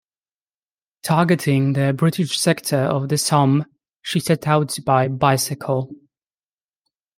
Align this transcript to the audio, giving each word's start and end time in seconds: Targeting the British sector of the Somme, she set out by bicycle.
Targeting 1.03 1.73
the 1.73 1.93
British 1.93 2.35
sector 2.39 2.77
of 2.79 3.09
the 3.09 3.19
Somme, 3.19 3.65
she 4.01 4.19
set 4.19 4.47
out 4.47 4.75
by 4.83 5.07
bicycle. 5.07 5.93